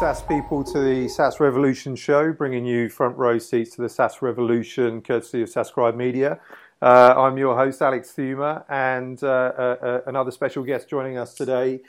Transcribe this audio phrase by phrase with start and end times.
[0.00, 4.22] SaaS people to the SaaS Revolution show, bringing you front row seats to the SaaS
[4.22, 6.40] Revolution, courtesy of SaaScribe Media.
[6.80, 11.34] Uh, I'm your host, Alex Theuma, and uh, uh, uh, another special guest joining us
[11.34, 11.80] today.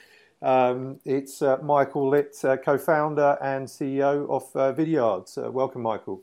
[0.41, 5.53] Um, it's uh, Michael Litt, uh, co founder and CEO of Vidyard.
[5.53, 6.21] welcome, Michael.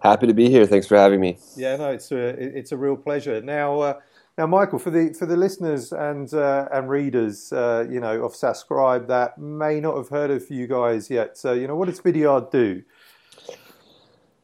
[0.00, 0.64] Happy to be here.
[0.64, 1.38] Thanks for having me.
[1.56, 2.18] Yeah, no, it's a,
[2.56, 3.42] it's a real pleasure.
[3.42, 3.98] Now,
[4.38, 8.32] now, Michael, for the for the listeners and uh, and readers, uh, you know, of
[8.32, 12.00] SaaScribe that may not have heard of you guys yet, so you know, what does
[12.00, 12.82] Vidyard do?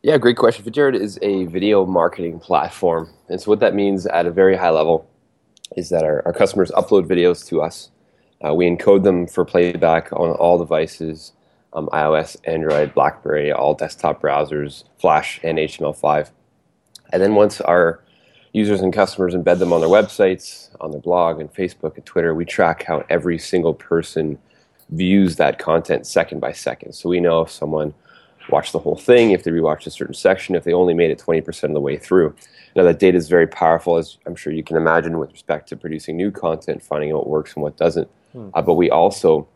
[0.02, 0.64] Yeah, great question.
[0.64, 4.70] Vidyard is a video marketing platform, and so what that means at a very high
[4.70, 5.06] level
[5.76, 7.90] is that our, our customers upload videos to us.
[8.44, 11.32] Uh, we encode them for playback on all devices,
[11.74, 16.30] um, iOS, Android, BlackBerry, all desktop browsers, Flash, and HTML5.
[17.12, 18.01] And then once our
[18.52, 22.34] users and customers embed them on their websites, on their blog, and Facebook and Twitter.
[22.34, 24.38] We track how every single person
[24.90, 26.92] views that content second by second.
[26.92, 27.94] So we know if someone
[28.50, 31.18] watched the whole thing, if they rewatched a certain section, if they only made it
[31.18, 32.34] 20% of the way through.
[32.74, 35.76] Now, that data is very powerful, as I'm sure you can imagine, with respect to
[35.76, 38.08] producing new content, finding out what works and what doesn't.
[38.32, 38.48] Hmm.
[38.54, 39.46] Uh, but we also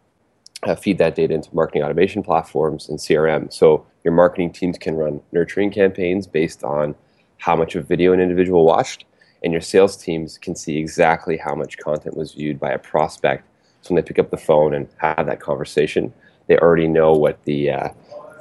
[0.62, 3.52] uh, feed that data into marketing automation platforms and CRM.
[3.52, 6.94] So your marketing teams can run nurturing campaigns based on
[7.38, 9.04] how much of video an individual watched,
[9.42, 13.46] and your sales teams can see exactly how much content was viewed by a prospect.
[13.82, 16.12] So when they pick up the phone and have that conversation,
[16.46, 17.88] they already know what the uh,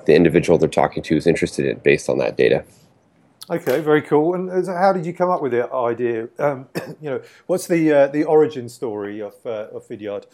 [0.05, 2.63] the individual they're talking to is interested in based on that data.
[3.49, 4.33] Okay, very cool.
[4.33, 6.29] And how did you come up with the idea?
[6.39, 6.67] Um,
[7.01, 10.25] you know, what's the uh, the origin story of uh, of Vidyard?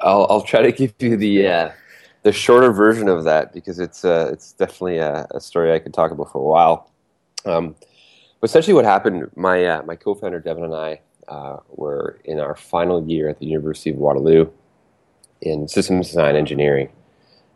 [0.00, 1.70] I'll I'll try to give you the uh,
[2.22, 5.94] the shorter version of that because it's uh, it's definitely a, a, story I could
[5.94, 6.90] talk about for a while.
[7.46, 7.74] Um,
[8.40, 12.40] but essentially, what happened, my, uh, my co founder Devin and I uh, were in
[12.40, 14.50] our final year at the University of Waterloo
[15.40, 16.88] in systems design engineering.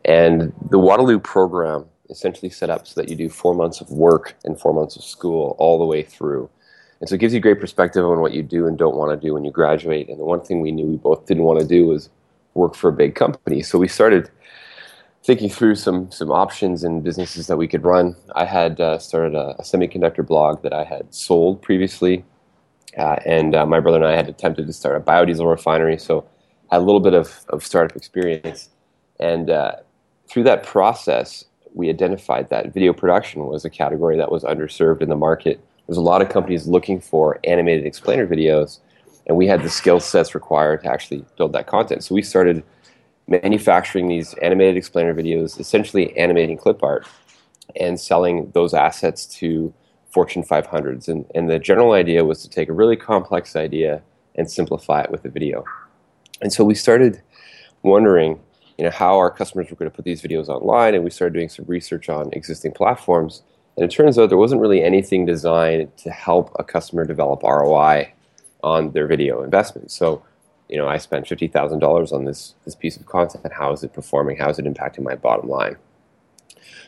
[0.04, 4.36] And the Waterloo program essentially set up so that you do four months of work
[4.44, 6.48] and four months of school all the way through.
[7.00, 9.26] And so it gives you great perspective on what you do and don't want to
[9.26, 10.08] do when you graduate.
[10.08, 12.10] And the one thing we knew we both didn't want to do was
[12.54, 13.62] work for a big company.
[13.62, 14.30] So we started
[15.24, 18.16] thinking through some some options and businesses that we could run.
[18.34, 22.24] I had uh, started a, a, semiconductor blog that I had sold previously,
[22.98, 25.98] uh, and uh, my brother and I had attempted to start a biodiesel refinery.
[25.98, 26.26] So
[26.70, 28.70] I had a little bit of, of startup experience,
[29.20, 29.76] and uh,
[30.28, 31.44] through that process,
[31.74, 35.60] we identified that video production was a category that was underserved in the market.
[35.86, 38.80] There's a lot of companies looking for animated explainer videos,
[39.26, 42.02] and we had the skill sets required to actually build that content.
[42.02, 42.62] So we started
[43.32, 47.06] manufacturing these animated explainer videos, essentially animating clip art,
[47.74, 49.72] and selling those assets to
[50.10, 51.08] Fortune 500s.
[51.08, 54.02] And, and the general idea was to take a really complex idea
[54.34, 55.64] and simplify it with a video.
[56.40, 57.22] And so we started
[57.82, 58.40] wondering,
[58.78, 61.34] you know, how our customers were going to put these videos online, and we started
[61.34, 63.42] doing some research on existing platforms.
[63.76, 68.12] And it turns out there wasn't really anything designed to help a customer develop ROI
[68.62, 69.90] on their video investment.
[69.90, 70.22] So
[70.72, 73.52] you know, I spent fifty thousand dollars on this this piece of content.
[73.52, 74.38] How is it performing?
[74.38, 75.76] How is it impacting my bottom line?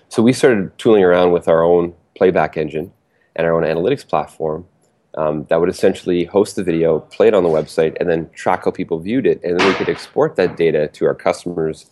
[0.08, 2.92] So we started tooling around with our own playback engine
[3.36, 4.66] and our own analytics platform
[5.18, 8.64] um, that would essentially host the video, play it on the website, and then track
[8.64, 9.38] how people viewed it.
[9.44, 11.90] And then we could export that data to our customers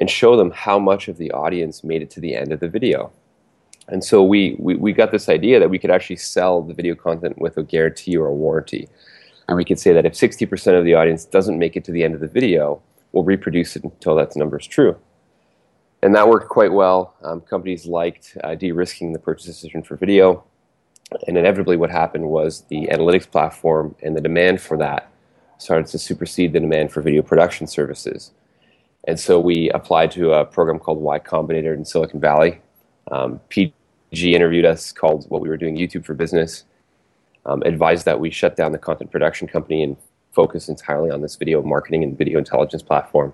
[0.00, 2.68] and show them how much of the audience made it to the end of the
[2.68, 3.12] video.
[3.88, 6.94] And so we, we, we got this idea that we could actually sell the video
[6.94, 8.88] content with a guarantee or a warranty.
[9.48, 12.04] And we could say that if 60% of the audience doesn't make it to the
[12.04, 12.82] end of the video,
[13.12, 14.96] we'll reproduce it until that number is true.
[16.02, 17.14] And that worked quite well.
[17.22, 20.44] Um, companies liked uh, de risking the purchase decision for video.
[21.26, 25.10] And inevitably, what happened was the analytics platform and the demand for that
[25.56, 28.32] started to supersede the demand for video production services.
[29.08, 32.60] And so we applied to a program called Y Combinator in Silicon Valley.
[33.10, 36.64] Um, PG interviewed us, called what we were doing YouTube for Business
[37.48, 39.96] um, advised that we shut down the content production company and
[40.32, 43.32] focus entirely on this video marketing and video intelligence platform.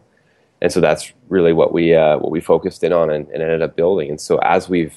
[0.62, 3.60] And so that's really what we uh, what we focused in on and, and, ended
[3.60, 4.08] up building.
[4.08, 4.96] And so as we've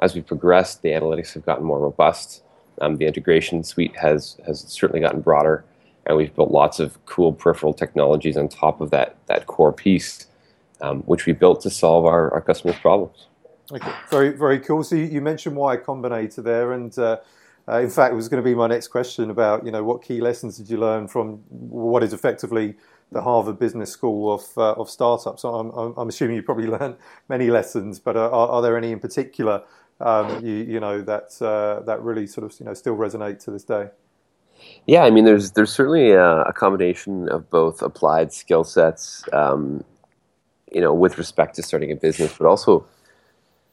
[0.00, 2.42] as we've progressed, the analytics have gotten more robust.
[2.80, 5.64] Um, the integration suite has has certainly gotten broader,
[6.06, 10.26] and we've built lots of cool peripheral technologies on top of that that core piece,
[10.80, 13.26] um, which we built to solve our, our customers' problems.
[13.72, 14.84] Okay, very very cool.
[14.84, 17.16] So you, mentioned Y Combinator there, and uh,
[17.68, 20.02] uh, in fact, it was going to be my next question about you know what
[20.02, 22.74] key lessons did you learn from what is effectively
[23.12, 25.44] the Harvard Business School of uh, of startups.
[25.44, 26.96] I'm, I'm, assuming you probably learned
[27.28, 29.62] many lessons, but uh, are, are, there any in particular
[30.00, 33.50] um, you, you, know that uh, that really sort of you know still resonate to
[33.50, 33.88] this day?
[34.86, 39.84] Yeah, I mean, there's there's certainly a, a combination of both applied skill sets um,
[40.72, 42.86] you know, with respect to starting a business, but also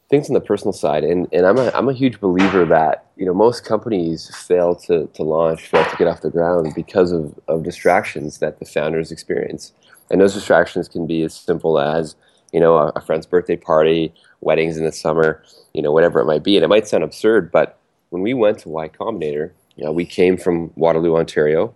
[0.09, 1.03] things on the personal side.
[1.03, 5.07] And, and I'm, a, I'm a huge believer that, you know, most companies fail to,
[5.07, 9.11] to launch, fail to get off the ground because of, of distractions that the founders
[9.11, 9.73] experience.
[10.11, 12.15] And those distractions can be as simple as,
[12.53, 15.43] you know, a, a friend's birthday party, weddings in the summer,
[15.73, 16.55] you know, whatever it might be.
[16.55, 17.79] And it might sound absurd, but
[18.11, 21.73] when we went to Y Combinator, you know, we came from Waterloo, Ontario,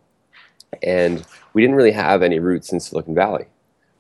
[0.84, 3.46] and we didn't really have any roots in Silicon Valley.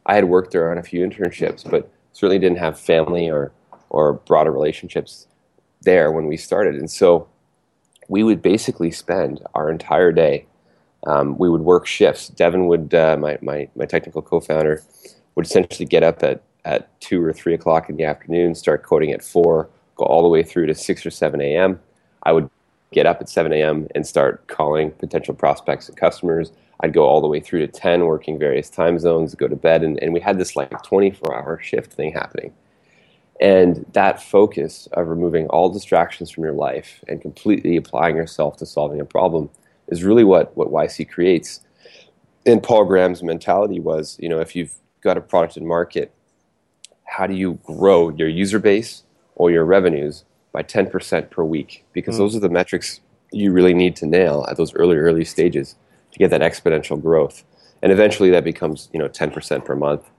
[0.06, 3.52] I had worked there on a few internships, but certainly didn't have family or
[3.90, 5.28] or broader relationships
[5.82, 6.76] there when we started.
[6.76, 7.28] And so
[8.08, 10.46] we would basically spend our entire day.
[11.08, 12.28] Um, we would work shifts.
[12.28, 14.84] Devin would, uh, my, my, my technical co-founder,
[15.36, 19.12] would essentially get up at, at 2 or 3 o'clock in the afternoon, start coding
[19.12, 21.80] at 4, go all the way through to 6 or 7 a.m.
[22.24, 22.50] I would
[22.92, 23.88] get up at 7 a.m.
[23.96, 26.52] and start calling potential prospects and customers.
[26.82, 29.84] I'd go all the way through to 10, working various time zones, go to bed,
[29.84, 32.54] and, and we had this like 24 hour shift thing happening.
[33.40, 38.66] And that focus of removing all distractions from your life and completely applying yourself to
[38.66, 39.50] solving a problem
[39.88, 41.62] is really what, what YC creates.
[42.46, 46.14] And Paul Graham's mentality was, you know, if you've got a product in market,
[47.06, 49.04] how do you grow your user base
[49.36, 51.86] or your revenues by 10% per week?
[51.94, 52.20] Because mm.
[52.20, 53.00] those are the metrics
[53.32, 55.76] you really need to nail at those early, early stages
[56.12, 57.44] to get that exponential growth.
[57.82, 60.10] And eventually that becomes, you know, 10% per month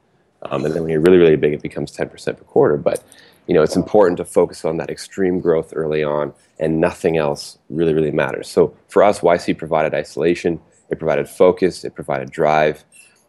[0.42, 2.76] um, and then when you're really, really big, it becomes 10% per quarter.
[2.76, 3.02] But
[3.46, 7.58] you know, it's important to focus on that extreme growth early on, and nothing else
[7.68, 8.48] really, really matters.
[8.48, 12.84] So for us, YC provided isolation, it provided focus, it provided drive,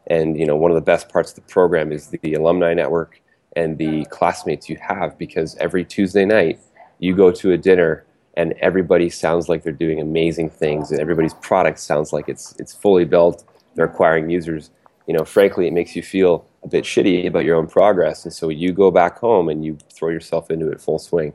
[0.08, 2.74] and you know, one of the best parts of the program is the, the alumni
[2.74, 3.22] network
[3.56, 6.60] and the classmates you have because every Tuesday night
[7.00, 8.06] you go to a dinner
[8.36, 12.74] and everybody sounds like they're doing amazing things and everybody's product sounds like it's it's
[12.74, 13.44] fully built
[13.76, 14.70] they're acquiring users
[15.08, 18.34] you know frankly it makes you feel a bit shitty about your own progress, and
[18.34, 21.34] so you go back home and you throw yourself into it full swing.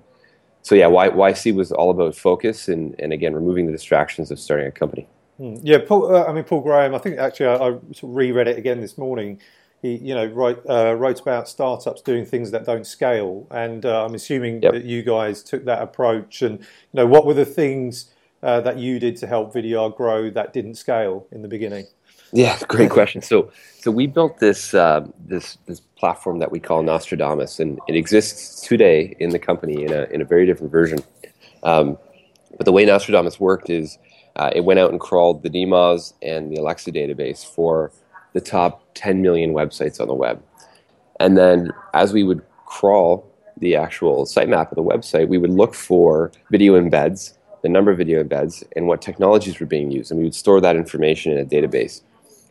[0.63, 4.39] So yeah, y- YC was all about focus and, and again removing the distractions of
[4.39, 5.07] starting a company.
[5.37, 5.55] Hmm.
[5.63, 6.95] Yeah, Paul, uh, I mean Paul Graham.
[6.95, 9.41] I think actually I, I reread it again this morning.
[9.83, 14.05] He, you know, wrote uh, wrote about startups doing things that don't scale, and uh,
[14.05, 14.73] I'm assuming yep.
[14.73, 16.43] that you guys took that approach.
[16.43, 18.13] And you know, what were the things
[18.43, 21.87] uh, that you did to help Vidyard grow that didn't scale in the beginning?
[22.33, 23.23] Yeah, great question.
[23.23, 27.95] So, so we built this uh, this this platform that we call Nostradamus, and it
[27.95, 30.99] exists today in the company in a in a very different version.
[31.63, 31.99] Um,
[32.57, 33.99] but the way Nostradamus worked is
[34.37, 37.93] uh, it went out and crawled the DMOZ and the Alexa database for
[38.33, 40.43] the top 10 million websites on the web,
[41.21, 43.25] and then as we would crawl
[43.59, 47.33] the actual sitemap of the website, we would look for video embeds,
[47.63, 50.61] the number of video embeds, and what technologies were being used, and we would store
[50.61, 52.03] that information in a database.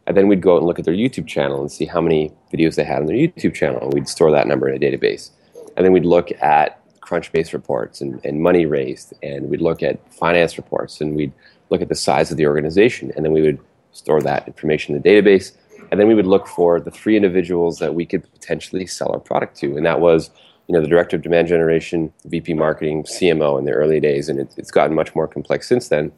[0.08, 2.32] And then we'd go out and look at their YouTube channel and see how many
[2.54, 3.82] videos they had on their YouTube channel.
[3.82, 5.32] And we'd store that number in a database.
[5.76, 9.14] And then we'd look at Crunchbase reports and, and money raised.
[9.24, 11.02] And we'd look at finance reports.
[11.02, 11.34] And we'd
[11.70, 13.12] look at the size of the organization.
[13.16, 13.60] And then we would
[13.94, 15.54] store that information in the database.
[15.92, 19.20] And then we would look for the three individuals that we could potentially sell our
[19.20, 19.76] product to.
[19.76, 20.30] And that was
[20.68, 24.40] you know, the director of demand generation, VP marketing, CMO in the early days, and
[24.40, 26.12] it, it's gotten much more complex since then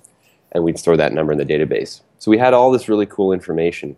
[0.51, 2.01] and we'd store that number in the database.
[2.20, 3.96] So we had all this really cool information.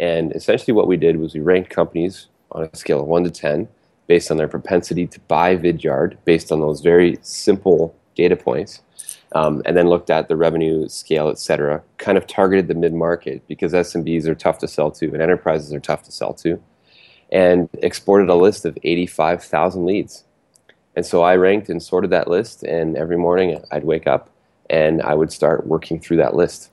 [0.00, 3.30] And essentially, what we did was we ranked companies on a scale of 1 to
[3.30, 3.68] 10
[4.06, 8.82] based on their propensity to buy Vidyard, based on those very simple data points,
[9.34, 11.82] um, and then looked at the revenue scale, et cetera.
[11.98, 15.72] Kind of targeted the mid market because SMBs are tough to sell to and enterprises
[15.72, 16.62] are tough to sell to,
[17.30, 20.24] and exported a list of 85,000 leads.
[20.94, 24.28] And so I ranked and sorted that list, and every morning I'd wake up
[24.70, 26.70] and I would start working through that list.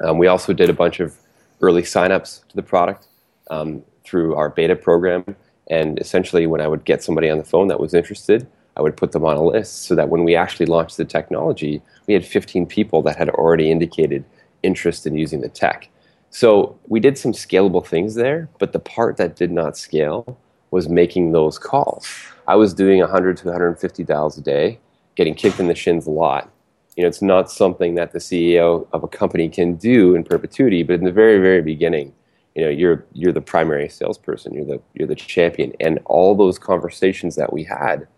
[0.00, 1.16] Um, we also did a bunch of
[1.60, 3.06] early signups to the product
[3.50, 5.24] um, through our beta program.
[5.68, 8.46] And essentially, when I would get somebody on the phone that was interested,
[8.76, 11.82] I would put them on a list so that when we actually launched the technology,
[12.06, 14.24] we had 15 people that had already indicated
[14.62, 15.88] interest in using the tech.
[16.30, 20.38] So we did some scalable things there, but the part that did not scale
[20.70, 22.06] was making those calls.
[22.46, 24.78] I was doing 100 to 150 dials a day,
[25.14, 26.50] getting kicked in the shins a lot,
[26.96, 30.82] you know, it's not something that the CEO of a company can do in perpetuity.
[30.82, 32.12] But in the very, very beginning,
[32.54, 34.54] you know, you're you're the primary salesperson.
[34.54, 38.08] You're the you're the champion, and all those conversations that we had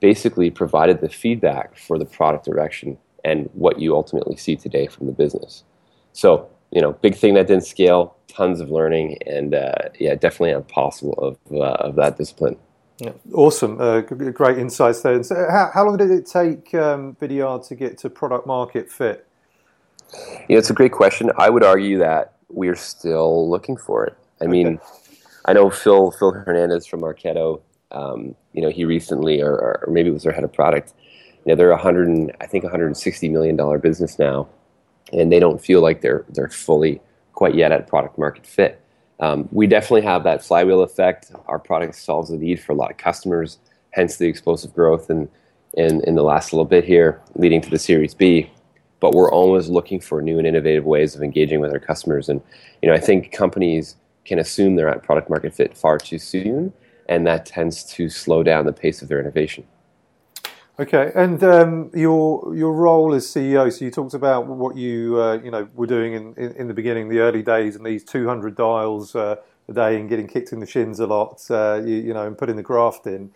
[0.00, 5.06] basically provided the feedback for the product direction and what you ultimately see today from
[5.06, 5.64] the business.
[6.12, 10.50] So, you know, big thing that didn't scale, tons of learning, and uh, yeah, definitely
[10.50, 12.56] impossible of uh, of that discipline.
[12.98, 15.14] Yeah, awesome, uh, great insights there.
[15.14, 18.90] And so how, how long did it take um, Vidyard to get to product market
[18.90, 19.26] fit?
[20.48, 21.30] Yeah, it's a great question.
[21.36, 24.16] I would argue that we're still looking for it.
[24.40, 24.52] I okay.
[24.52, 24.80] mean,
[25.44, 27.60] I know Phil Phil Fernandez from Marketo.
[27.90, 30.94] Um, you know, he recently, or, or maybe it was their head of product.
[31.44, 34.48] You know, they're a hundred and I think 160 million dollar business now,
[35.12, 37.00] and they don't feel like they're they're fully
[37.32, 38.80] quite yet at product market fit.
[39.20, 41.32] Um, we definitely have that flywheel effect.
[41.46, 43.58] Our product solves the need for a lot of customers,
[43.90, 45.28] hence the explosive growth in,
[45.74, 48.50] in, in the last little bit here, leading to the Series B.
[49.00, 52.28] But we're always looking for new and innovative ways of engaging with our customers.
[52.28, 52.40] And
[52.82, 56.72] you know, I think companies can assume they're at product market fit far too soon,
[57.08, 59.64] and that tends to slow down the pace of their innovation.
[60.76, 63.72] Okay, and um, your your role as CEO.
[63.72, 66.74] So you talked about what you uh, you know were doing in, in, in, the
[66.74, 69.36] beginning, the early days, and these 200 dials uh,
[69.68, 71.40] a day, and getting kicked in the shins a lot.
[71.48, 73.30] Uh, you, you, know, and putting the graft in.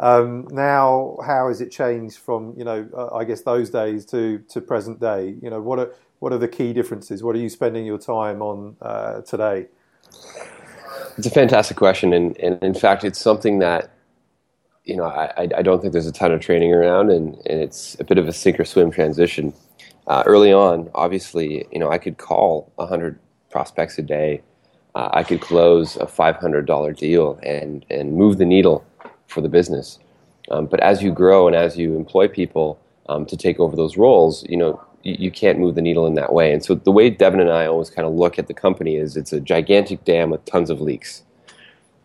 [0.00, 4.38] Um, now, how has it changed from you know uh, I guess those days to
[4.48, 5.36] to present day?
[5.40, 7.22] You know, what are what are the key differences?
[7.22, 9.66] What are you spending your time on uh, today?
[11.16, 13.92] It's a fantastic question, and, and in fact, it's something that
[14.84, 17.98] you know, I, I don't think there's a ton of training around, and, and it's
[18.00, 19.52] a bit of a sink or swim transition.
[20.06, 23.18] Uh, early on, obviously, you know, I could call 100
[23.50, 24.42] prospects a day.
[24.94, 28.84] Uh, I could close a $500 deal and, and move the needle
[29.28, 29.98] for the business.
[30.50, 33.96] Um, but as you grow and as you employ people um, to take over those
[33.96, 36.52] roles, you know, you, you, can't move the needle in that way.
[36.52, 39.16] And so the way Devin and I always kind of look at the company is
[39.16, 41.22] it's a gigantic dam with tons of leaks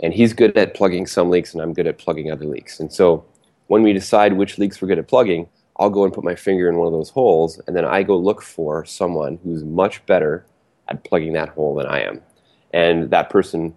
[0.02, 2.80] and he's good at plugging some leaks and I'm good at plugging other leaks.
[2.80, 3.26] And so
[3.68, 5.48] when we decide which leaks we're good at plugging,
[5.78, 8.18] I'll go and put my finger in one of those holes and then I go
[8.18, 10.46] look for someone who's much better
[10.88, 12.22] at plugging that hole than I am.
[12.74, 13.74] And that person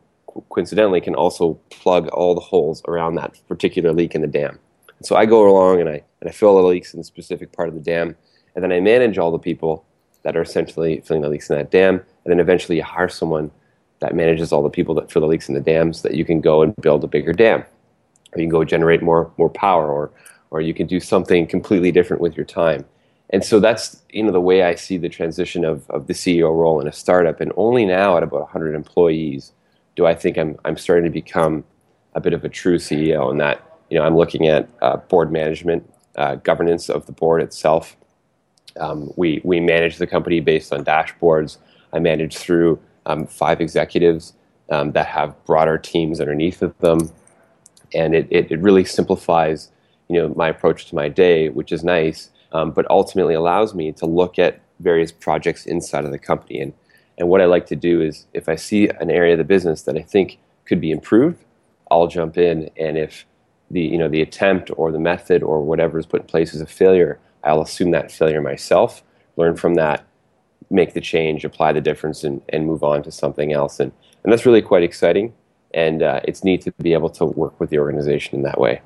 [0.51, 4.59] coincidentally can also plug all the holes around that particular leak in the dam.
[5.03, 7.69] so I go along and I and I fill the leaks in a specific part
[7.69, 8.17] of the dam
[8.55, 9.85] and then I manage all the people
[10.23, 13.51] that are essentially filling the leaks in that dam and then eventually you hire someone
[14.01, 16.41] that manages all the people that fill the leaks in the dams that you can
[16.41, 17.61] go and build a bigger dam.
[18.33, 20.11] Or you can go generate more more power or
[20.51, 22.85] or you can do something completely different with your time.
[23.31, 26.55] And so that's you know the way i see the transition of, of the ceo
[26.55, 27.41] role in a startup.
[27.41, 29.53] And only now at about 100 employees
[29.97, 31.65] do i think i'm, I'm starting to become
[32.15, 35.31] a bit of a true ceo and that you know i'm looking at uh, board
[35.33, 35.89] management
[36.19, 37.97] uh, governance of the board itself.
[38.79, 41.57] Um, we, we manage the company based on dashboards.
[41.93, 44.35] I manage through um, five executives
[44.71, 47.11] um, that have broader teams underneath of them,
[47.95, 49.71] and it, it, it, really simplifies
[50.09, 53.93] you know my approach to my day, which is nice, um, but ultimately allows me
[53.93, 56.61] to look at various projects inside of the company.
[56.61, 56.73] And
[57.17, 59.83] and what I like to do is if I see an area of the business
[59.83, 61.43] that I think could be improved,
[61.91, 63.25] I'll jump in, and if
[63.71, 66.61] the you know the attempt or the method or whatever is put in place is
[66.61, 69.03] a failure, I'll assume that failure myself,
[69.37, 70.05] learn from that,
[70.71, 73.81] make the change, apply the difference, and, and move on to something else.
[73.81, 73.93] And,
[74.25, 75.33] and that's really quite exciting.
[75.75, 78.81] And uh, it's neat to be able to work with the organization in that way.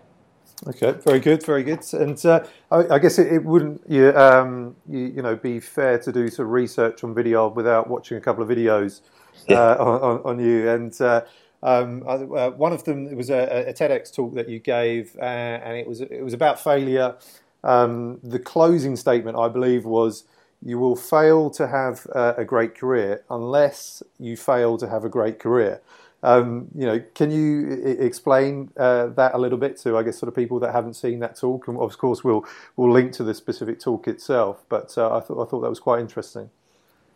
[0.67, 1.83] Okay, very good, very good.
[1.93, 5.99] And uh, I, I, guess it, it wouldn't you, um, you, you, know be fair
[5.99, 9.01] to do some research on video without watching a couple of videos
[9.49, 9.59] yeah.
[9.59, 10.69] uh, on, on, you.
[10.69, 11.23] And uh,
[11.65, 15.23] um, uh, one of them it was a, a, TEDx talk that you gave, uh,
[15.25, 17.17] and it was it was about failure.
[17.65, 20.25] Um, the closing statement, I believe, was
[20.65, 25.09] you will fail to have uh, a great career unless you fail to have a
[25.09, 25.81] great career.
[26.23, 30.19] Um, you know, can you I- explain uh, that a little bit to, I guess,
[30.19, 31.67] sort of people that haven't seen that talk?
[31.67, 32.45] And of course, we'll
[32.77, 34.63] we'll link to the specific talk itself.
[34.69, 36.51] But uh, I thought I thought that was quite interesting.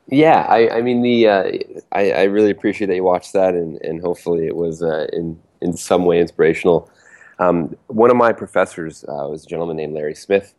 [0.09, 1.45] Yeah, I, I mean the uh,
[1.93, 5.39] I, I, really appreciate that you watched that, and, and hopefully it was uh, in
[5.61, 6.91] in some way inspirational.
[7.39, 10.55] Um, one of my professors uh, was a gentleman named Larry Smith,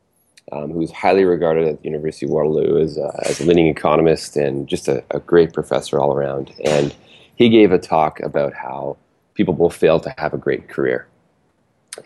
[0.52, 4.38] um, who's highly regarded at the University of Waterloo as, uh, as a leading economist
[4.38, 6.54] and just a, a, great professor all around.
[6.64, 6.96] And
[7.36, 8.98] he gave a talk about how
[9.34, 11.08] people will fail to have a great career.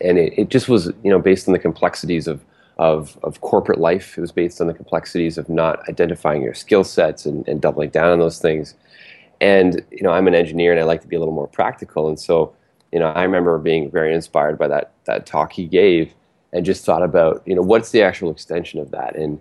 [0.00, 2.44] And it, it just was, you know, based on the complexities of,
[2.78, 4.18] of, of corporate life.
[4.18, 7.90] It was based on the complexities of not identifying your skill sets and, and doubling
[7.90, 8.74] down on those things.
[9.40, 12.08] And, you know, I'm an engineer and I like to be a little more practical.
[12.08, 12.54] And so,
[12.92, 16.12] you know, I remember being very inspired by that, that talk he gave
[16.52, 19.16] and just thought about you know what's the actual extension of that?
[19.16, 19.40] And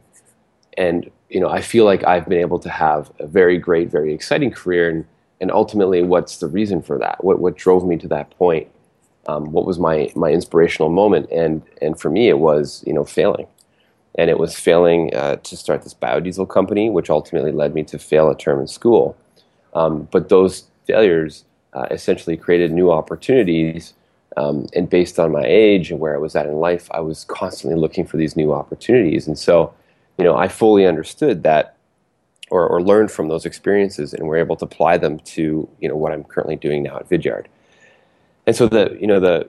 [0.77, 4.13] and you know I feel like I've been able to have a very great very
[4.13, 5.06] exciting career and
[5.39, 7.24] and ultimately what's the reason for that?
[7.24, 8.68] What what drove me to that point?
[9.27, 11.30] Um, what was my my inspirational moment?
[11.32, 13.48] And and for me it was you know failing.
[14.15, 17.98] And it was failing uh, to start this biodiesel company which ultimately led me to
[17.98, 19.18] fail a term in school.
[19.74, 23.94] Um, but those failures uh, essentially created new opportunities
[24.38, 27.26] um, and based on my age and where I was at in life, I was
[27.26, 29.28] constantly looking for these new opportunities.
[29.28, 29.74] And so,
[30.18, 31.76] you know, I fully understood that
[32.50, 35.96] or, or learned from those experiences and were able to apply them to, you know,
[35.96, 37.46] what I'm currently doing now at Vidyard.
[38.46, 39.48] and so the you know the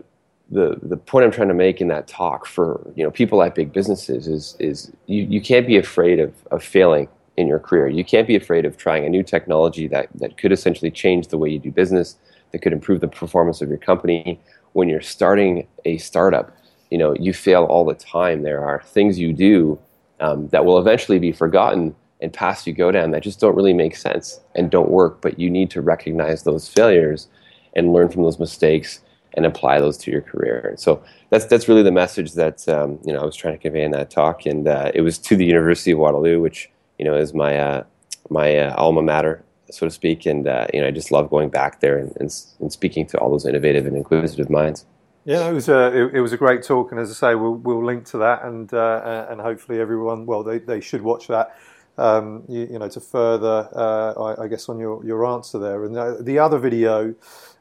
[0.50, 3.54] the the point I'm trying to make in that talk for you know people at
[3.54, 7.88] big businesses is is you, you can't be afraid of, of failing in your career.
[7.88, 11.38] You can't be afraid of trying a new technology that, that could essentially change the
[11.38, 12.16] way you do business,
[12.52, 14.40] that could improve the performance of your company.
[14.72, 16.56] When you're starting a startup,
[16.90, 18.42] you know you fail all the time.
[18.42, 19.78] There are things you do
[20.20, 23.74] um, that will eventually be forgotten and paths you go down that just don't really
[23.74, 25.20] make sense and don't work.
[25.20, 27.28] But you need to recognize those failures
[27.74, 29.00] and learn from those mistakes
[29.34, 30.74] and apply those to your career.
[30.78, 33.82] So that's that's really the message that um, you know I was trying to convey
[33.82, 37.14] in that talk, and uh, it was to the University of Waterloo, which you know
[37.14, 37.84] is my uh,
[38.30, 41.48] my uh, alma mater, so to speak, and uh, you know I just love going
[41.48, 44.86] back there and, and, and, speaking to all those innovative and inquisitive minds.
[45.24, 47.54] Yeah, it was a it, it, was a great talk, and as I say, we'll
[47.54, 51.56] we'll link to that, and uh, and hopefully everyone, well, they, they should watch that.
[51.98, 55.84] Um, you, you, know, to further, uh, I, I, guess, on your, your answer there.
[55.84, 57.14] And the other video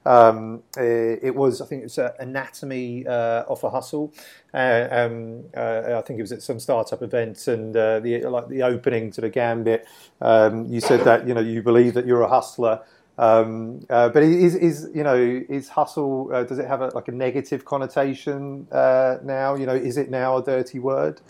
[0.05, 4.13] um, it, it, was, I think, it was uh, Anatomy uh, off a Hustle.
[4.53, 8.47] Uh, um, uh, I think it was at some startup event, and uh, the like
[8.47, 9.87] the opening to the gambit.
[10.19, 12.81] Um, you said that you know you believe that you're a hustler.
[13.17, 17.11] Um, uh, but is, is you know is hustle does it have a, like a
[17.11, 19.55] negative connotation uh, now?
[19.55, 21.21] You know, is it now a dirty word?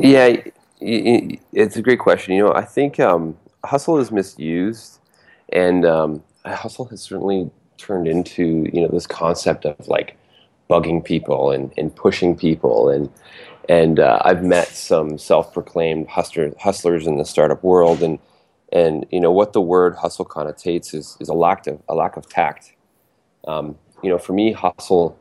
[0.00, 0.36] Yeah,
[0.80, 2.34] it's a great question.
[2.34, 4.98] You know, I think um, hustle is misused,
[5.50, 10.16] and um, hustle has certainly turned into you know this concept of like
[10.68, 13.08] bugging people and, and pushing people and
[13.68, 18.18] and uh, I've met some self-proclaimed hustler, hustlers in the startup world and
[18.72, 22.16] and you know what the word hustle connotates is, is a lack of a lack
[22.16, 22.72] of tact.
[23.46, 25.18] Um, you know, for me, hustle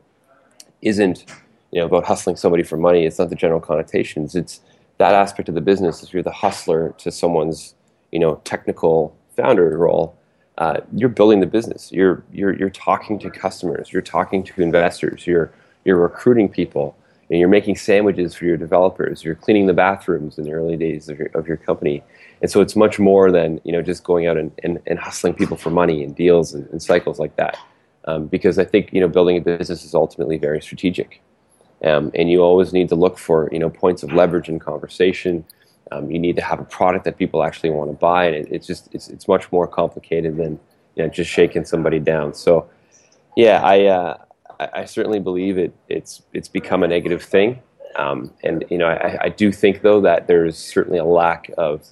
[0.81, 1.25] isn't
[1.71, 3.05] you know about hustling somebody for money.
[3.05, 4.35] It's not the general connotations.
[4.35, 4.61] It's
[4.97, 6.03] that aspect of the business.
[6.03, 7.75] If you're the hustler to someone's
[8.11, 10.16] you know technical founder role,
[10.57, 11.91] uh, you're building the business.
[11.91, 13.91] You're, you're, you're talking to customers.
[13.91, 15.27] You're talking to investors.
[15.27, 15.51] You're,
[15.85, 16.95] you're recruiting people.
[17.29, 19.23] And you're making sandwiches for your developers.
[19.23, 22.01] You're cleaning the bathrooms in the early days of your, of your company.
[22.41, 25.33] And so it's much more than you know just going out and, and, and hustling
[25.33, 27.57] people for money and deals and, and cycles like that.
[28.05, 31.21] Um, because I think you know building a business is ultimately very strategic,
[31.83, 35.43] um, and you always need to look for you know points of leverage in conversation,
[35.91, 38.47] um, you need to have a product that people actually want to buy, and it,
[38.51, 40.59] it's just it's, it's much more complicated than
[40.95, 42.33] you know, just shaking somebody down.
[42.33, 42.69] So,
[43.35, 44.17] yeah, I, uh,
[44.59, 45.73] I, certainly believe it.
[45.87, 47.61] It's it's become a negative thing,
[47.95, 51.51] um, and you know I, I do think though that there is certainly a lack
[51.57, 51.85] of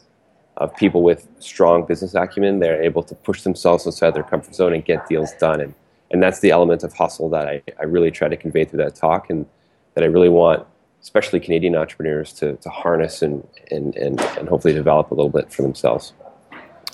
[0.57, 2.59] of people with strong business acumen.
[2.59, 5.75] They're able to push themselves outside their comfort zone and get deals done, and
[6.09, 8.95] and that's the element of hustle that I, I really try to convey through that
[8.95, 9.45] talk, and
[9.93, 10.65] that I really want
[11.05, 15.53] especially Canadian entrepreneurs to, to harness and, and, and, and hopefully develop a little bit
[15.53, 16.13] for themselves.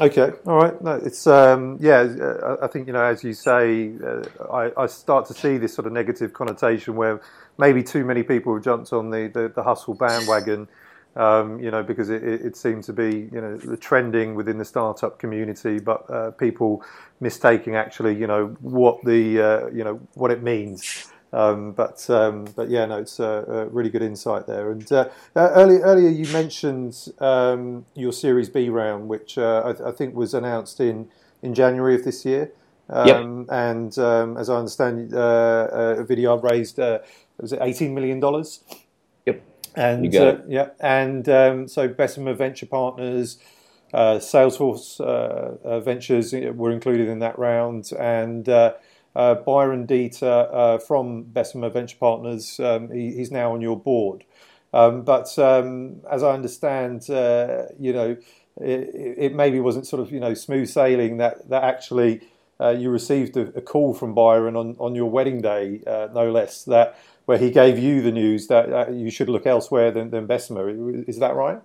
[0.01, 0.81] Okay, all right.
[0.81, 2.57] No, it's um, yeah.
[2.61, 5.85] I think you know, as you say, uh, I, I, start to see this sort
[5.85, 7.21] of negative connotation where
[7.57, 10.67] maybe too many people have jumped on the the, the hustle bandwagon.
[11.15, 14.65] Um, you know, because it, it, seemed to be you know the trending within the
[14.65, 16.83] startup community, but uh, people
[17.19, 21.11] mistaking actually you know what the uh, you know what it means.
[21.33, 24.71] Um, but um, but yeah, no, it's a, a, really good insight there.
[24.71, 29.89] And uh, uh, earlier earlier you mentioned um, your Series B round, which uh, I,
[29.89, 31.07] I, think was announced in
[31.41, 32.51] in January of this year.
[32.93, 33.15] Yep.
[33.15, 36.99] Um, and um, as I understand, uh, uh, Vidyard raised uh,
[37.39, 38.59] was it eighteen million dollars?
[39.25, 39.41] Yep.
[39.75, 40.13] And
[40.49, 43.37] yeah, and um, so Bessemer Venture Partners.
[43.93, 45.01] Salesforce
[45.83, 48.47] Ventures were included in that round, and
[49.15, 54.23] uh, Byron Deeter uh, from Bessemer Venture Partners, um, he, he's now on your board.
[54.73, 58.17] Um, but um, as I understand, uh, you know,
[58.57, 62.21] it, it, maybe wasn't sort of you know smooth sailing that that actually
[62.61, 66.31] uh, you received a, a, call from Byron on, on your wedding day, uh, no
[66.31, 70.11] less, that where he gave you the news that uh, you should look elsewhere than,
[70.11, 70.69] than Bessemer.
[71.07, 71.59] Is that right?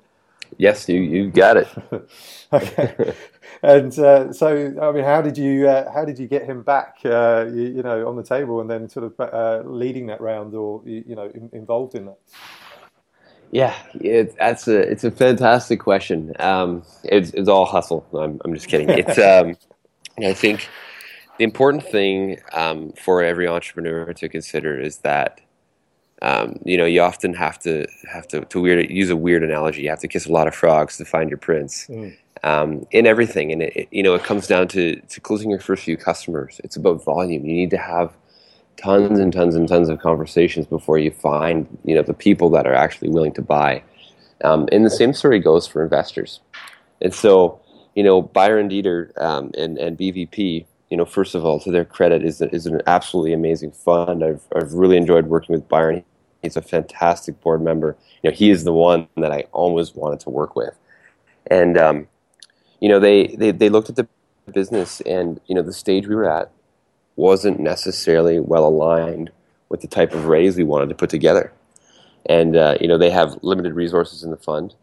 [0.59, 1.69] Yes, you, you got it.
[2.53, 3.15] okay,
[3.63, 6.99] and uh, so I mean, how did you uh, how did you get him back?
[7.05, 10.55] Uh, you, you, know, on the table and then sort of uh, leading that round,
[10.55, 12.19] or you know, in, involved in that.
[13.51, 16.33] Yeah, it, that's a it's a fantastic question.
[16.39, 18.07] Um, it's, it's all hustle.
[18.13, 18.89] I'm I'm just kidding.
[18.89, 19.57] It's um,
[20.19, 20.69] I think
[21.39, 25.41] the important thing um, for every entrepreneur to consider is that
[26.23, 29.83] um, you know, you often have to have to, to weird use a weird analogy.
[29.83, 32.17] You have to kiss a lot of frogs to find your prince mm.
[32.43, 35.61] um, in everything, and it, it, you know it comes down to to closing your
[35.61, 36.61] first few customers.
[36.65, 37.45] It's about volume.
[37.45, 38.17] You need to have
[38.77, 42.67] tons and tons and tons of conversations before you find you know the people that
[42.67, 43.83] are actually willing to buy.
[44.43, 46.41] Um, and the same story goes for investors.
[47.01, 47.61] And so,
[47.95, 51.85] you know, Byron Deeter um, and and BVP you know, first of all, to their
[51.85, 54.23] credit, is is an absolutely amazing fund.
[54.23, 56.05] I've I've really enjoyed working with Byron.
[56.43, 57.97] He's a fantastic board member.
[58.23, 60.75] You know, he is the one that I always wanted to work with,
[61.49, 62.09] and um,
[62.81, 64.07] you know, they, they they looked at the
[64.53, 66.51] business, and you know, the stage we were at
[67.17, 69.31] wasn't necessarily well aligned
[69.69, 71.53] with the type of raise we wanted to put together,
[72.27, 74.75] and uh, you know, they have limited resources in the fund,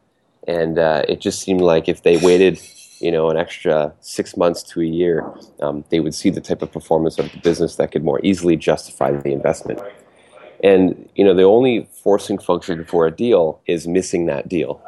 [0.48, 2.60] and uh, it just seemed like if they waited
[3.04, 5.30] you know, an extra six months to a year,
[5.62, 8.56] um, they would see the type of performance of the business that could more easily
[8.56, 9.82] justify the investment.
[10.64, 14.82] And you know, the only forcing function for a deal is missing that deal.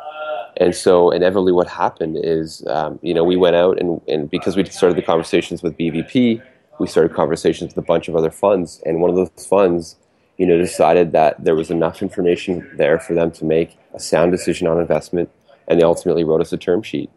[0.58, 4.56] And so, inevitably, what happened is, um, you know, we went out and, and because
[4.56, 6.42] we started the conversations with BVP,
[6.80, 9.98] we started conversations with a bunch of other funds, and one of those funds,
[10.38, 14.32] you know, decided that there was enough information there for them to make a sound
[14.32, 15.30] decision on investment,
[15.68, 17.10] and they ultimately wrote us a term sheet.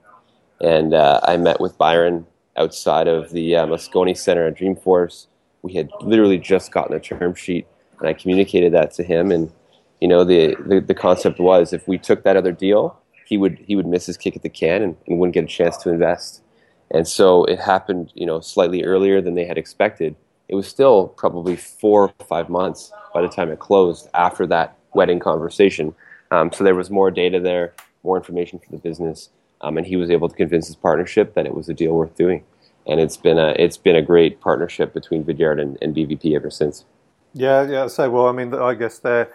[0.61, 5.27] And uh, I met with Byron outside of the uh, Moscone Center at Dreamforce.
[5.62, 7.66] We had literally just gotten a term sheet,
[8.01, 9.31] and I communicated that to him.
[9.31, 9.53] And
[10.01, 13.59] you know, the, the, the concept was if we took that other deal, he would
[13.66, 15.90] he would miss his kick at the can and, and wouldn't get a chance to
[15.90, 16.42] invest.
[16.90, 20.16] And so it happened, you know, slightly earlier than they had expected.
[20.49, 24.79] It was still probably four or five months by the time it closed after that
[24.94, 25.94] wedding conversation.
[26.31, 29.29] Um, so there was more data there, more information for the business
[29.61, 32.14] um, and he was able to convince his partnership that it was a deal worth
[32.14, 32.44] doing.
[32.87, 36.51] And it's been a it's been a great partnership between Vidyard and, and BVP ever
[36.51, 36.85] since.
[37.35, 37.87] Yeah, yeah.
[37.88, 39.31] So well, I mean, I guess they're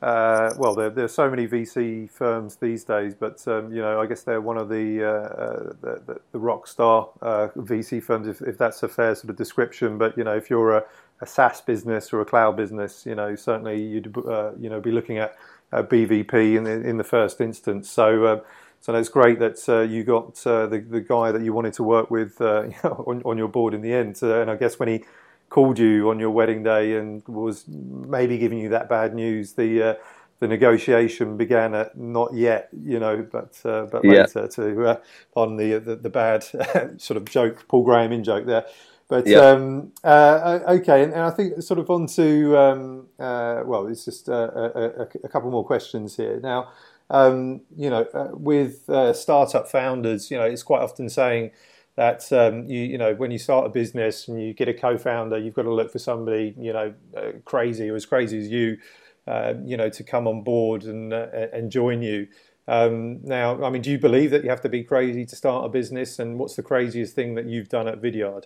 [0.00, 4.06] uh, well, there, there's so many VC firms these days, but um, you know, I
[4.06, 8.40] guess they're one of the uh, uh, the, the, rock star uh, VC firms, if,
[8.42, 9.98] if, that's a fair sort of description.
[9.98, 10.84] But you know, if you're a,
[11.20, 14.92] a SaaS business or a cloud business, you know, certainly you'd uh, you know be
[14.92, 15.36] looking at
[15.72, 17.90] BVP in the, in the first instance.
[17.90, 18.44] So
[18.80, 21.82] so it's great that uh, you got uh, the the guy that you wanted to
[21.82, 24.18] work with uh, on, on your board in the end.
[24.22, 25.04] Uh, and I guess when he
[25.50, 29.82] called you on your wedding day and was maybe giving you that bad news, the
[29.82, 29.94] uh,
[30.40, 34.22] the negotiation began at not yet, you know, but uh, but yeah.
[34.22, 35.00] later to
[35.34, 36.44] on the, the, the bad
[36.98, 38.64] sort of joke, Paul Graham in joke there.
[39.08, 39.38] But yeah.
[39.38, 45.02] um, okay, and, and, I think sort of on to um, well, it's just a,
[45.02, 46.68] a, a couple more questions here now
[47.10, 51.50] um, you know, uh, with uh, startup founders, you know, it's quite often saying
[51.96, 55.38] that um, you, you know, when you start a business and you get a co-founder,
[55.38, 58.78] you've got to look for somebody, you know, uh, crazy or as crazy as you,
[59.26, 62.28] uh, you know, to come on board and uh, and join you.
[62.68, 65.64] Um, now, I mean, do you believe that you have to be crazy to start
[65.64, 66.18] a business?
[66.18, 68.44] And what's the craziest thing that you've done at Vidyard?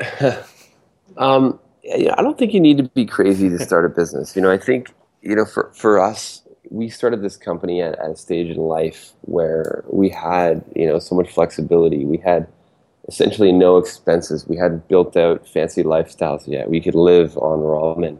[1.16, 1.58] um,
[1.92, 4.36] I don't think you need to be crazy to start a business.
[4.36, 4.88] You know, I think
[5.24, 9.12] you know, for for us, we started this company at, at, a stage in life
[9.22, 12.04] where we had you know so much flexibility.
[12.04, 12.46] We had
[13.08, 14.46] essentially no expenses.
[14.46, 16.70] We hadn't built out fancy lifestyles yet.
[16.70, 18.18] We could live on ramen.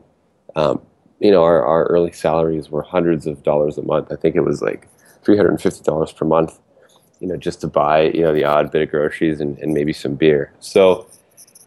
[0.56, 0.82] Um,
[1.20, 4.12] you know, our, our early salaries were hundreds of dollars a month.
[4.12, 4.88] I think it was like
[5.24, 6.58] three hundred and fifty dollars per month.
[7.20, 9.92] You know, just to buy you know the odd bit of groceries and, and maybe
[9.92, 10.52] some beer.
[10.60, 11.08] So.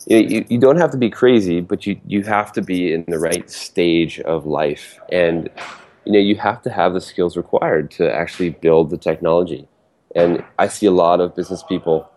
[0.09, 3.19] You, you don't have to be crazy, but you, you have to be in the
[3.19, 4.97] right stage of life.
[5.11, 5.49] And
[6.07, 9.67] you know you have to have the skills required to actually build the technology.
[10.15, 12.09] And i see a lot of business people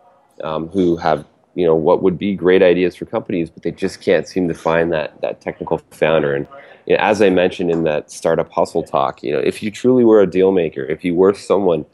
[0.44, 1.26] um, who have
[1.57, 4.55] you know what would be great ideas for companies but they just can't seem to
[4.55, 6.35] find that that technical founder.
[6.37, 6.46] And
[6.87, 10.05] you know, as i mentioned in that startup hustle talk you know if you truly
[10.05, 11.85] were a deal maker if you were someone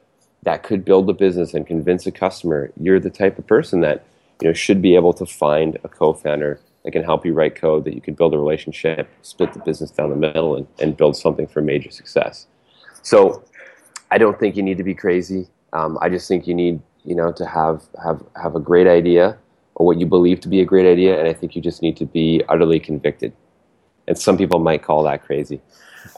[0.43, 4.05] that could build a business and convince a customer you're the type of person that
[4.41, 7.85] you know should be able to find a co-founder that can help you write code
[7.85, 11.17] that you can build a relationship, split the business down the middle, and, and build
[11.17, 12.47] something for major success.
[13.03, 13.43] So
[14.13, 15.49] I don't think you need to be crazy.
[15.73, 19.37] Um, I just think you need, you know, to have, have, have a great idea
[19.75, 21.97] or what you believe to be a great idea, and I think you just need
[21.97, 23.33] to be utterly convicted.
[24.07, 25.61] And some people might call that crazy.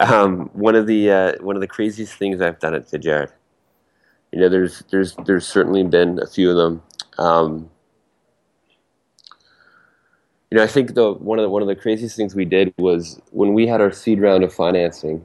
[0.01, 3.33] Um, one of the uh, one of the craziest things I've done at Vidyard,
[4.33, 6.83] you know, there's there's there's certainly been a few of them.
[7.17, 7.71] Um,
[10.51, 12.73] you know, I think the one of the one of the craziest things we did
[12.79, 15.25] was when we had our seed round of financing.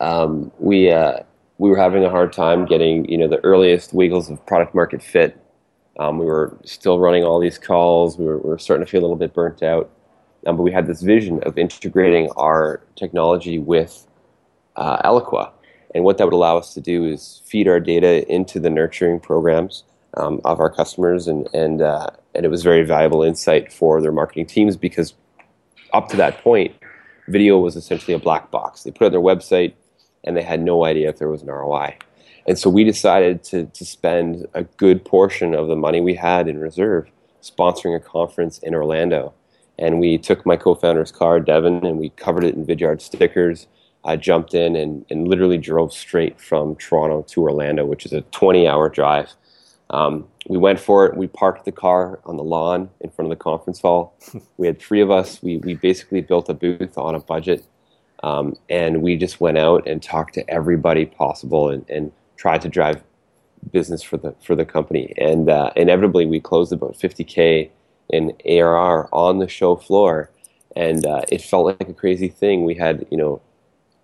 [0.00, 1.20] Um, we uh,
[1.58, 5.02] we were having a hard time getting you know the earliest wiggles of product market
[5.02, 5.38] fit.
[5.98, 8.18] Um, we were still running all these calls.
[8.18, 9.90] We were, we were starting to feel a little bit burnt out.
[10.46, 14.06] Um, but we had this vision of integrating our technology with
[14.76, 15.52] uh, Eloqua.
[15.94, 19.20] And what that would allow us to do is feed our data into the nurturing
[19.20, 19.84] programs
[20.14, 24.12] um, of our customers, and and uh, and it was very valuable insight for their
[24.12, 25.14] marketing teams because
[25.92, 26.74] up to that point,
[27.28, 28.82] video was essentially a black box.
[28.82, 29.74] They put it on their website,
[30.24, 31.96] and they had no idea if there was an ROI.
[32.46, 36.48] And so we decided to to spend a good portion of the money we had
[36.48, 37.10] in reserve
[37.42, 39.32] sponsoring a conference in Orlando.
[39.78, 43.66] And we took my co founder's car, Devin, and we covered it in Vidyard stickers.
[44.04, 48.22] I jumped in and, and literally drove straight from Toronto to Orlando, which is a
[48.22, 49.32] 20 hour drive.
[49.90, 51.16] Um, we went for it.
[51.16, 54.14] We parked the car on the lawn in front of the conference hall.
[54.56, 55.42] we had three of us.
[55.42, 57.64] We, we basically built a booth on a budget.
[58.22, 62.68] Um, and we just went out and talked to everybody possible and, and tried to
[62.68, 63.02] drive
[63.72, 65.12] business for the for the company.
[65.16, 67.70] And uh, inevitably, we closed about 50k
[68.10, 70.30] in ARR on the show floor,
[70.76, 72.64] and uh, it felt like a crazy thing.
[72.64, 73.40] We had you know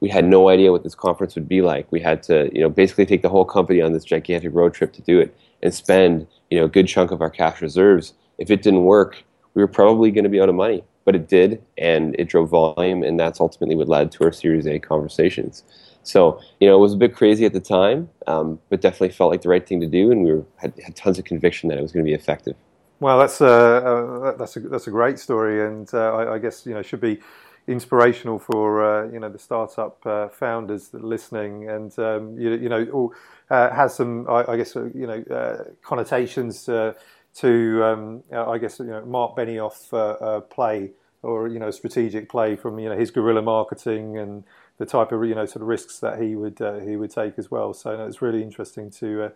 [0.01, 1.91] we had no idea what this conference would be like.
[1.93, 4.93] We had to you know basically take the whole company on this gigantic road trip
[4.95, 8.15] to do it and spend you know a good chunk of our cash reserves.
[8.39, 9.23] If it didn't work,
[9.55, 10.85] we were probably going to be out of money.
[11.05, 14.67] But it did, and it drove volume, and that's ultimately what led to our Series
[14.67, 15.63] A conversations.
[16.03, 19.31] So, you know, it was a bit crazy at the time, um, but definitely felt
[19.31, 21.79] like the right thing to do, and we were, had, had tons of conviction that
[21.79, 22.57] it was going to be effective.
[22.99, 26.75] Well, that's a, that's a that's a great story, and uh, I, I, guess you
[26.75, 27.21] know should be
[27.69, 32.51] inspirational for uh, you know the startup uh, founders that are listening, and um, you,
[32.55, 33.13] you know
[33.51, 39.05] uh, has some I, I guess you know connotations to um, I guess you know
[39.05, 40.91] Marc Benioff play
[41.23, 44.45] or you know strategic play from you know his guerrilla marketing and
[44.79, 47.39] the type of you know sort of risks that he would uh, he would take
[47.39, 47.73] as well.
[47.73, 49.31] So no, it's really interesting to uh,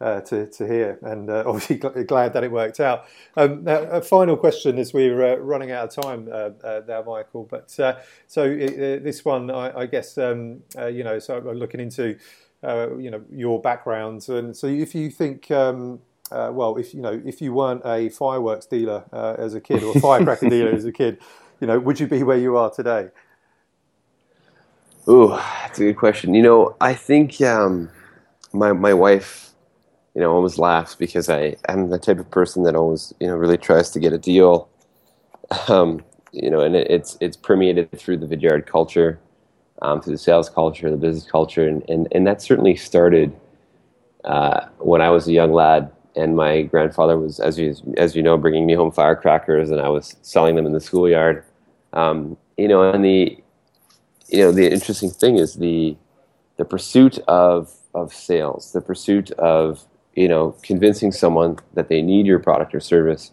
[0.00, 3.04] uh, to to hear, and uh, obviously glad that it worked out.
[3.36, 7.44] Um, now, a final question as we're uh, running out of time uh, there, Michael.
[7.44, 7.96] But so
[8.28, 12.16] this one, I, I guess um, you know, so I'm looking into
[12.62, 15.50] you know your backgrounds, and so if you think.
[15.50, 16.00] Um,
[16.30, 19.82] uh, well, if you know, if you weren't a fireworks dealer uh, as a kid
[19.82, 21.18] or a firecracker dealer as a kid,
[21.60, 23.10] you know, would you be where you are today?
[25.08, 26.34] Ooh, that's a good question.
[26.34, 27.90] You know, I think um,
[28.52, 29.50] my my wife,
[30.14, 33.36] you know, always laughs because I am the type of person that always, you know,
[33.36, 34.68] really tries to get a deal.
[35.68, 39.18] Um, you know, and it, it's it's permeated through the Vidyard culture,
[39.82, 43.34] um, through the sales culture, the business culture, and and, and that certainly started
[44.24, 45.90] uh, when I was a young lad.
[46.14, 49.88] And my grandfather was, as you as you know, bringing me home firecrackers, and I
[49.88, 51.44] was selling them in the schoolyard.
[51.94, 53.41] Um, you know, and the
[54.32, 55.96] you know the interesting thing is the
[56.56, 62.26] the pursuit of of sales, the pursuit of you know convincing someone that they need
[62.26, 63.30] your product or service,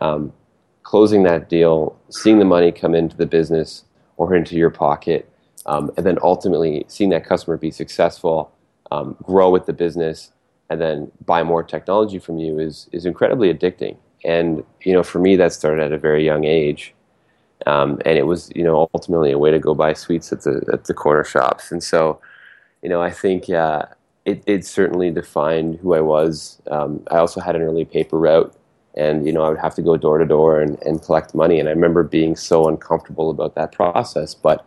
[0.00, 0.32] um,
[0.82, 3.84] closing that deal, seeing the money come into the business
[4.16, 5.30] or into your pocket,
[5.66, 8.52] um, and then ultimately seeing that customer be successful,
[8.90, 10.32] um, grow with the business,
[10.68, 13.96] and then buy more technology from you is is incredibly addicting.
[14.24, 16.92] And you know, for me, that started at a very young age.
[17.66, 20.64] Um, and it was, you know, ultimately a way to go buy sweets at the
[20.72, 21.72] at the corner shops.
[21.72, 22.20] And so,
[22.82, 23.86] you know, I think uh,
[24.24, 26.60] it it certainly defined who I was.
[26.70, 28.54] Um, I also had an early paper route,
[28.94, 31.58] and you know, I would have to go door to door and, and collect money.
[31.60, 34.66] And I remember being so uncomfortable about that process, but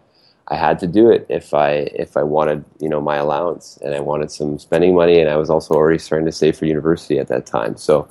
[0.50, 3.93] I had to do it if I if I wanted, you know, my allowance and
[3.93, 7.19] I wanted some spending money, and I was also already starting to save for university
[7.19, 7.78] at that time.
[7.78, 8.08] So,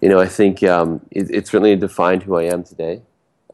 [0.00, 3.02] you know, I think um, it, it certainly defined who I am today.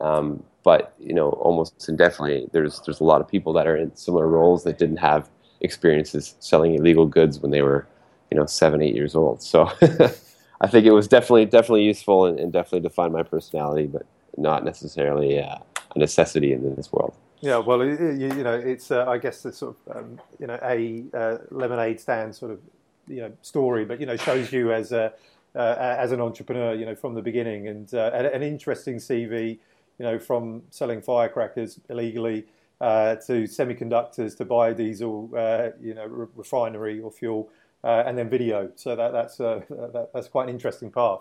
[0.00, 3.94] Um, but you know, almost indefinitely, there's there's a lot of people that are in
[3.96, 5.28] similar roles that didn't have
[5.60, 7.86] experiences selling illegal goods when they were,
[8.30, 9.42] you know, seven, eight years old.
[9.42, 9.70] So
[10.60, 14.06] I think it was definitely definitely useful and, and definitely defined my personality, but
[14.36, 15.56] not necessarily uh,
[15.94, 17.14] a necessity in this world.
[17.40, 20.58] Yeah, well, you, you know, it's uh, I guess the sort of um, you know
[20.62, 22.60] a uh, lemonade stand sort of
[23.06, 25.12] you know story, but you know shows you as a
[25.54, 29.58] uh, as an entrepreneur, you know, from the beginning, and uh, an interesting CV
[29.98, 32.46] you know, from selling firecrackers illegally
[32.80, 37.50] uh, to semiconductors to biodiesel, uh, you know, re- refinery or fuel,
[37.84, 38.70] uh, and then video.
[38.76, 41.20] So that, that's uh, that, that's quite an interesting path.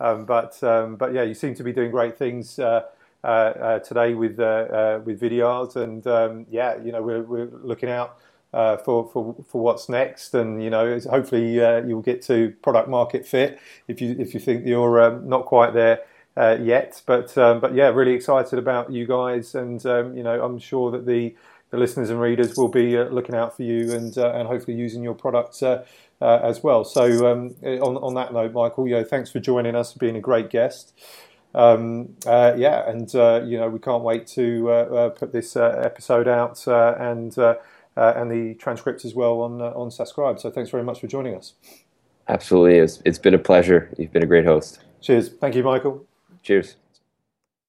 [0.00, 2.82] Um, but um, but yeah, you seem to be doing great things uh,
[3.24, 8.18] uh, today with with Vidyard, and um, yeah, you know, we're we're looking out.
[8.52, 13.58] for, for for what's next, and you know, hopefully you'll get to product market fit.
[13.88, 16.00] If you if you think you're um, not quite there,
[16.36, 17.02] uh, yet.
[17.06, 20.90] But um, but yeah, really excited about you guys, and um, you know I'm sure
[20.90, 21.34] that the
[21.70, 24.76] the listeners and readers will be uh, looking out for you and uh, and hopefully
[24.76, 25.84] using your products uh,
[26.20, 26.84] uh, as well.
[26.84, 30.20] So um, on on that note, Michael, you know, thanks for joining us, being a
[30.20, 30.98] great guest.
[31.54, 33.12] Um, uh, yeah, and
[33.50, 37.36] you know we can't wait to put this episode out and.
[37.96, 40.38] and the transcript as well on on SaaScribe.
[40.38, 41.54] So thanks very much for joining us.
[42.28, 43.90] Absolutely, it's, it's been a pleasure.
[43.96, 44.80] You've been a great host.
[45.00, 45.30] Cheers.
[45.30, 46.06] Thank you, Michael.
[46.46, 46.76] Cheers.